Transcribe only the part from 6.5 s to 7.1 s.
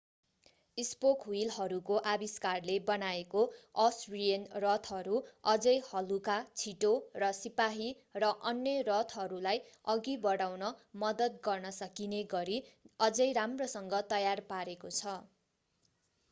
छिटो